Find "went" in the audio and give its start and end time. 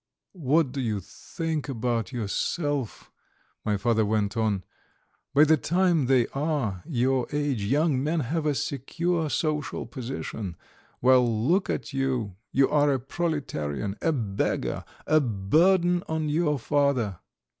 4.03-4.35